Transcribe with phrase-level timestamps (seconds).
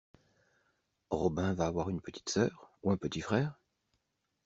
[1.11, 2.71] Robin va avoir une petite sœur?
[2.81, 3.59] Ou un petit frère?